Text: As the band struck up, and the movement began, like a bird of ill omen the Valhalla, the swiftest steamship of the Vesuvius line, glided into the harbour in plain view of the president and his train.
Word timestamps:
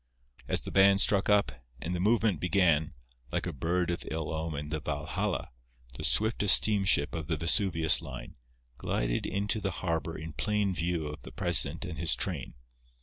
As 0.49 0.61
the 0.61 0.71
band 0.71 0.99
struck 0.99 1.29
up, 1.29 1.51
and 1.79 1.93
the 1.95 1.99
movement 1.99 2.39
began, 2.39 2.95
like 3.31 3.45
a 3.45 3.53
bird 3.53 3.91
of 3.91 4.03
ill 4.09 4.33
omen 4.33 4.69
the 4.69 4.79
Valhalla, 4.79 5.51
the 5.95 6.03
swiftest 6.03 6.55
steamship 6.55 7.13
of 7.13 7.27
the 7.27 7.37
Vesuvius 7.37 8.01
line, 8.01 8.33
glided 8.79 9.27
into 9.27 9.61
the 9.61 9.69
harbour 9.69 10.17
in 10.17 10.33
plain 10.33 10.73
view 10.73 11.05
of 11.05 11.21
the 11.21 11.31
president 11.31 11.85
and 11.85 11.99
his 11.99 12.15
train. 12.15 12.55